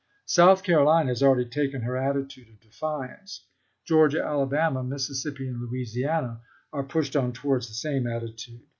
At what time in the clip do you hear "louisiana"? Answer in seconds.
5.61-6.41